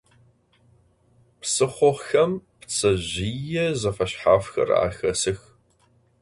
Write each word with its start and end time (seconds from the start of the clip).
Psıxhoxem 1.41 2.31
ptsezjıê 2.61 3.67
zefeşshafxer 3.81 4.69
axesıx. 4.85 5.39